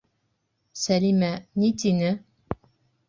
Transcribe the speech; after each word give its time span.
Сәлимә... 0.83 1.31
ни 1.65 1.71
тине? 1.85 2.11